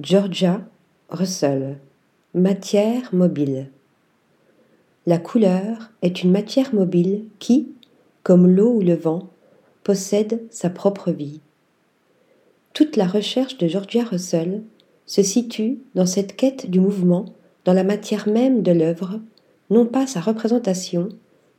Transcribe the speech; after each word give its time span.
Georgia 0.00 0.60
Russell 1.08 1.78
Matière 2.34 3.14
mobile 3.14 3.70
La 5.06 5.18
couleur 5.18 5.92
est 6.02 6.24
une 6.24 6.32
matière 6.32 6.74
mobile 6.74 7.26
qui, 7.38 7.68
comme 8.24 8.48
l'eau 8.48 8.72
ou 8.72 8.80
le 8.80 8.96
vent, 8.96 9.30
possède 9.84 10.42
sa 10.50 10.68
propre 10.68 11.12
vie. 11.12 11.40
Toute 12.72 12.96
la 12.96 13.06
recherche 13.06 13.56
de 13.56 13.68
Georgia 13.68 14.02
Russell 14.02 14.64
se 15.06 15.22
situe 15.22 15.78
dans 15.94 16.06
cette 16.06 16.34
quête 16.34 16.68
du 16.68 16.80
mouvement 16.80 17.26
dans 17.64 17.72
la 17.72 17.84
matière 17.84 18.28
même 18.28 18.62
de 18.62 18.72
l'œuvre, 18.72 19.20
non 19.70 19.86
pas 19.86 20.08
sa 20.08 20.20
représentation, 20.20 21.08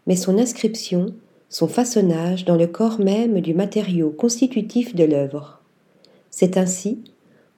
mais 0.07 0.17
son 0.17 0.37
inscription, 0.37 1.05
son 1.47 1.69
façonnage 1.69 2.43
dans 2.43 2.57
le 2.57 2.67
corps 2.67 2.99
même 2.99 3.39
du 3.39 3.53
matériau 3.53 4.09
constitutif 4.09 4.93
de 4.93 5.05
l'œuvre. 5.05 5.61
C'est 6.31 6.57
ainsi, 6.57 7.01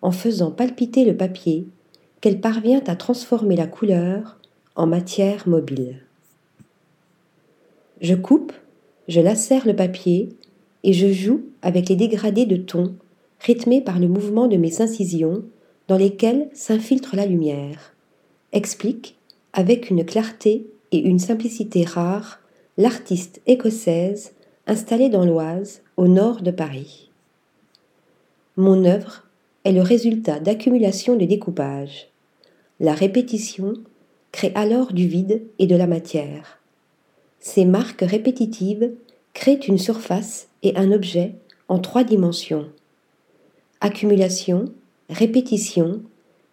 en 0.08 0.12
faisant 0.12 0.52
palpiter 0.52 1.04
le 1.04 1.18
papier, 1.18 1.68
qu'elle 2.22 2.40
parvient 2.40 2.82
à 2.88 2.96
transformer 2.96 3.58
la 3.58 3.68
couleur 3.68 4.40
en 4.78 4.88
matière 4.88 5.50
mobile. 5.50 6.00
Je 8.00 8.16
coupe, 8.16 8.54
je 9.10 9.20
lacère 9.20 9.68
le 9.68 9.76
papier 9.76 10.30
et 10.86 10.94
je 10.94 11.12
joue 11.12 11.42
avec 11.62 11.90
les 11.90 11.98
dégradés 11.98 12.46
de 12.46 12.56
ton 12.56 12.96
rythmés 13.42 13.82
par 13.82 14.00
le 14.00 14.08
mouvement 14.08 14.48
de 14.48 14.56
mes 14.56 14.82
incisions 14.82 15.44
dans 15.90 15.98
lesquelles 15.98 16.48
s'infiltre 16.54 17.18
la 17.18 17.26
lumière, 17.26 17.94
explique, 18.54 19.18
avec 19.52 19.90
une 19.90 20.06
clarté 20.06 20.68
et 20.94 21.00
une 21.00 21.20
simplicité 21.20 21.84
rares, 21.84 22.40
l'artiste 22.78 23.42
écossaise 23.46 24.32
installée 24.68 25.10
dans 25.10 25.26
l'Oise, 25.26 25.82
au 25.98 26.08
nord 26.08 26.42
de 26.42 26.52
Paris. 26.52 27.12
Mon 28.56 28.86
œuvre 28.86 29.27
est 29.68 29.74
le 29.74 29.82
résultat 29.82 30.40
d'accumulation 30.40 31.16
de 31.16 31.26
découpage. 31.26 32.08
La 32.80 32.94
répétition 32.94 33.74
crée 34.32 34.52
alors 34.56 34.94
du 34.94 35.08
vide 35.08 35.44
et 35.60 35.68
de 35.68 35.76
la 35.76 35.88
matière. 35.88 36.60
Ces 37.40 37.66
marques 37.66 38.02
répétitives 38.02 38.94
créent 39.34 39.68
une 39.68 39.78
surface 39.78 40.48
et 40.64 40.76
un 40.78 40.92
objet 40.92 41.34
en 41.68 41.80
trois 41.80 42.04
dimensions. 42.04 42.68
Accumulation, 43.82 44.66
répétition, 45.10 46.02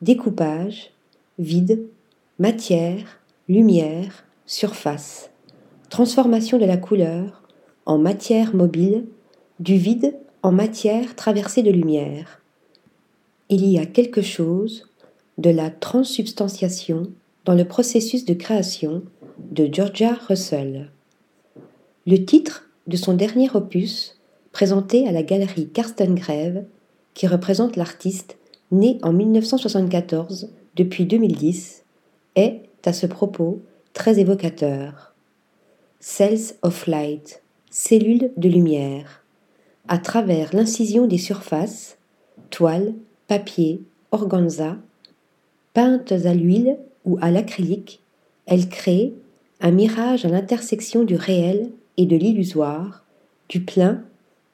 découpage, 0.03 0.91
vide, 1.39 1.87
matière, 2.39 3.21
lumière, 3.49 4.25
surface 4.47 5.31
transformation 5.95 6.59
de 6.59 6.65
la 6.65 6.77
couleur 6.77 7.43
en 7.87 7.99
matière 7.99 8.53
mobile, 8.53 9.05
du 9.61 9.77
vide 9.77 10.17
en 10.43 10.51
matière 10.51 11.15
traversée 11.15 11.63
de 11.63 11.71
lumière. 11.71 12.41
Il 13.57 13.65
y 13.67 13.79
a 13.79 13.87
quelque 13.87 14.21
chose 14.21 14.91
de 15.39 15.49
la 15.49 15.71
transsubstantiation 15.71 17.13
dans 17.45 17.55
le 17.55 17.65
processus 17.65 18.25
de 18.25 18.35
création 18.35 19.05
de 19.39 19.73
Georgia 19.73 20.19
Russell. 20.27 20.91
Le 22.05 22.25
titre 22.25 22.69
de 22.89 22.97
son 22.97 23.15
dernier 23.15 23.49
opus, 23.55 24.19
présenté 24.51 25.07
à 25.07 25.13
la 25.13 25.23
galerie 25.23 25.69
Karsten 25.69 26.17
Greve, 26.17 26.65
qui 27.15 27.29
représente 27.29 27.77
l'artiste 27.77 28.39
né 28.73 28.99
en 29.03 29.13
1974 29.13 30.51
depuis 30.75 31.07
2010, 31.07 31.85
est, 32.35 32.63
à 32.85 32.93
ce 32.93 33.07
propos, 33.07 33.63
très 33.93 34.19
évocateur. 34.19 35.15
Cells 36.01 36.57
of 36.63 36.89
Light, 36.89 37.41
cellules 37.71 38.33
de 38.37 38.49
lumière, 38.49 39.25
à 39.87 39.99
travers 39.99 40.53
l'incision 40.57 41.07
des 41.07 41.19
surfaces, 41.19 41.99
toile, 42.51 42.95
papier, 43.27 43.81
organza, 44.13 44.77
peintes 45.73 46.13
à 46.13 46.35
l'huile 46.35 46.79
ou 47.05 47.19
à 47.21 47.31
l'acrylique, 47.31 48.01
elles 48.47 48.69
créent 48.69 49.13
un 49.61 49.71
mirage 49.71 50.25
à 50.25 50.29
l'intersection 50.29 51.05
du 51.05 51.17
réel 51.17 51.71
et 51.97 52.07
de 52.07 52.17
l'illusoire, 52.17 53.05
du 53.49 53.61
plein 53.61 54.03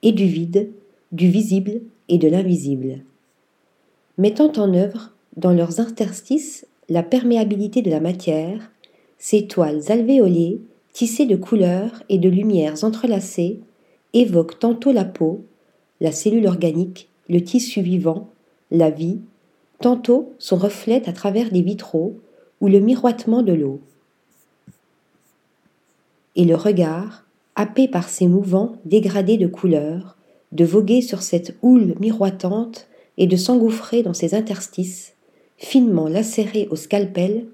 et 0.02 0.12
du 0.12 0.26
vide, 0.26 0.70
du 1.12 1.28
visible 1.28 1.80
et 2.08 2.18
de 2.18 2.28
l'invisible. 2.28 3.00
Mettant 4.18 4.52
en 4.56 4.74
œuvre, 4.74 5.12
dans 5.36 5.52
leurs 5.52 5.80
interstices, 5.80 6.66
la 6.88 7.02
perméabilité 7.02 7.82
de 7.82 7.90
la 7.90 8.00
matière, 8.00 8.70
ces 9.18 9.46
toiles 9.46 9.82
alvéolées 9.88 10.60
tissés 10.92 11.26
de 11.26 11.36
couleurs 11.36 12.02
et 12.08 12.18
de 12.18 12.28
lumières 12.28 12.84
entrelacées, 12.84 13.60
évoquent 14.12 14.58
tantôt 14.58 14.92
la 14.92 15.04
peau, 15.04 15.44
la 16.00 16.12
cellule 16.12 16.46
organique, 16.46 17.08
le 17.28 17.42
tissu 17.42 17.80
vivant, 17.80 18.28
la 18.70 18.90
vie, 18.90 19.20
tantôt 19.80 20.32
son 20.38 20.56
reflet 20.56 21.02
à 21.08 21.12
travers 21.12 21.50
des 21.50 21.62
vitraux 21.62 22.18
ou 22.60 22.68
le 22.68 22.80
miroitement 22.80 23.42
de 23.42 23.52
l'eau. 23.52 23.80
Et 26.36 26.44
le 26.44 26.54
regard, 26.54 27.24
happé 27.56 27.88
par 27.88 28.08
ces 28.08 28.28
mouvants 28.28 28.76
dégradés 28.84 29.36
de 29.36 29.46
couleurs, 29.46 30.16
de 30.52 30.64
voguer 30.64 31.02
sur 31.02 31.22
cette 31.22 31.56
houle 31.62 31.94
miroitante 32.00 32.88
et 33.18 33.26
de 33.26 33.36
s'engouffrer 33.36 34.02
dans 34.02 34.14
ces 34.14 34.34
interstices, 34.34 35.14
finement 35.56 36.08
lacérés 36.08 36.68
au 36.70 36.76
scalpel, 36.76 37.46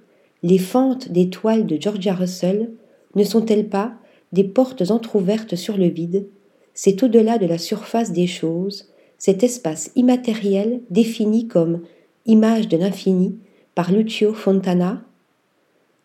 les 0.43 0.59
fentes 0.59 1.11
des 1.11 1.29
toiles 1.31 1.67
de 1.67 1.81
Georgia 1.81 2.15
Russell 2.15 2.71
ne 3.15 3.25
sont-elles 3.25 3.69
pas 3.69 3.95
des 4.33 4.45
portes 4.45 4.91
entr'ouvertes 4.91 5.57
sur 5.57 5.77
le 5.77 5.87
vide? 5.87 6.27
C'est 6.75 7.03
au-delà 7.03 7.39
de 7.39 7.47
la 7.47 7.59
surface 7.59 8.13
des 8.13 8.27
choses, 8.27 8.93
cet 9.19 9.43
espace 9.43 9.91
immatériel 9.97 10.81
défini 10.91 11.49
comme 11.49 11.83
image 12.27 12.69
de 12.69 12.77
l'infini 12.77 13.39
par 13.75 13.93
Lucio 13.93 14.35
Fontana 14.35 15.05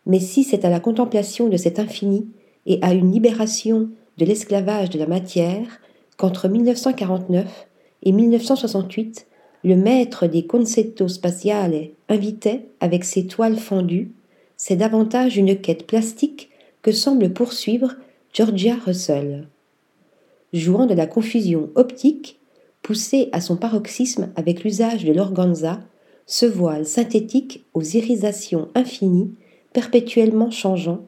Mais 0.06 0.20
si 0.20 0.44
c'est 0.44 0.64
à 0.64 0.70
la 0.70 0.80
contemplation 0.80 1.48
de 1.48 1.56
cet 1.56 1.78
infini 1.78 2.28
et 2.66 2.78
à 2.82 2.92
une 2.92 3.12
libération 3.12 3.90
de 4.18 4.24
l'esclavage 4.24 4.90
de 4.90 4.98
la 4.98 5.06
matière 5.06 5.80
qu'entre 6.16 6.48
1949 6.48 7.68
et 8.04 8.12
1968, 8.12 9.26
le 9.64 9.76
maître 9.76 10.26
des 10.26 10.46
concetto 10.46 11.08
spatiale 11.08 11.88
invitait 12.08 12.66
avec 12.80 13.04
ses 13.04 13.26
toiles 13.26 13.58
fendues, 13.58 14.12
c'est 14.56 14.76
davantage 14.76 15.36
une 15.36 15.56
quête 15.56 15.86
plastique 15.86 16.50
que 16.82 16.92
semble 16.92 17.32
poursuivre 17.32 17.94
Georgia 18.32 18.76
Russell. 18.84 19.48
Jouant 20.52 20.86
de 20.86 20.94
la 20.94 21.06
confusion 21.06 21.70
optique, 21.74 22.40
poussée 22.82 23.28
à 23.32 23.40
son 23.40 23.56
paroxysme 23.56 24.30
avec 24.36 24.64
l'usage 24.64 25.04
de 25.04 25.12
l'organza, 25.12 25.80
ce 26.26 26.46
voile 26.46 26.86
synthétique 26.86 27.64
aux 27.74 27.82
irisations 27.82 28.68
infinies, 28.74 29.32
perpétuellement 29.72 30.50
changeant, 30.50 31.06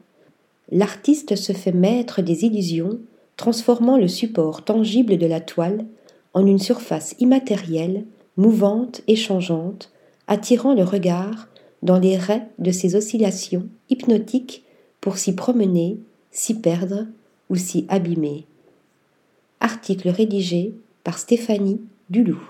l'artiste 0.71 1.35
se 1.35 1.53
fait 1.53 1.71
maître 1.71 2.21
des 2.21 2.45
illusions, 2.45 2.99
transformant 3.37 3.97
le 3.97 4.07
support 4.07 4.63
tangible 4.63 5.17
de 5.17 5.25
la 5.25 5.41
toile 5.41 5.85
en 6.33 6.45
une 6.45 6.59
surface 6.59 7.15
immatérielle, 7.19 8.05
mouvante 8.37 9.01
et 9.07 9.15
changeante, 9.15 9.91
attirant 10.27 10.73
le 10.73 10.83
regard 10.83 11.47
dans 11.83 11.99
les 11.99 12.17
raies 12.17 12.47
de 12.59 12.71
ses 12.71 12.95
oscillations 12.95 13.67
hypnotiques 13.89 14.63
pour 15.01 15.17
s'y 15.17 15.35
promener, 15.35 15.99
s'y 16.31 16.55
perdre 16.55 17.05
ou 17.49 17.55
s'y 17.55 17.85
abîmer. 17.89 18.45
Article 19.59 20.09
rédigé 20.09 20.73
par 21.05 21.19
Stéphanie 21.19 21.79
Dulou. 22.09 22.41